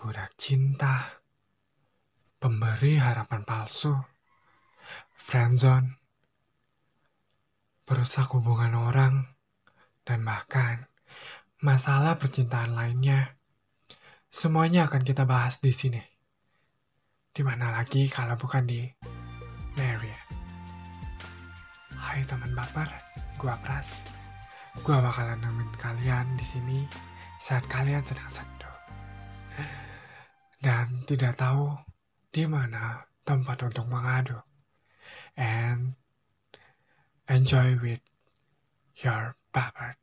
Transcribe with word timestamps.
budak 0.00 0.32
cinta, 0.40 1.20
pemberi 2.40 2.96
harapan 2.96 3.44
palsu, 3.44 3.92
friendzone, 5.12 6.00
perusak 7.84 8.32
hubungan 8.32 8.80
orang, 8.80 9.36
dan 10.08 10.24
bahkan 10.24 10.88
masalah 11.60 12.16
percintaan 12.16 12.72
lainnya. 12.72 13.36
Semuanya 14.32 14.88
akan 14.88 15.04
kita 15.04 15.28
bahas 15.28 15.60
di 15.60 15.68
sini. 15.68 16.00
Di 17.28 17.44
mana 17.44 17.68
lagi 17.68 18.08
kalau 18.08 18.40
bukan 18.40 18.64
di 18.64 18.88
Marriott. 19.76 20.24
Hai 22.00 22.24
teman 22.24 22.56
baper, 22.56 22.88
gua 23.36 23.60
Pras. 23.60 24.08
Gua 24.80 25.04
bakalan 25.04 25.44
nemenin 25.44 25.76
kalian 25.76 26.40
di 26.40 26.46
sini 26.48 26.88
saat 27.36 27.68
kalian 27.68 28.00
sedang 28.00 28.32
sendu. 28.32 28.59
Dan 30.90 31.06
tidak 31.06 31.38
tahu 31.38 31.70
di 32.34 32.50
mana 32.50 33.06
tempat 33.22 33.62
untuk 33.62 33.86
mengadu. 33.86 34.42
And 35.38 35.94
enjoy 37.30 37.78
with 37.78 38.02
your 38.98 39.38
baper. 39.54 39.94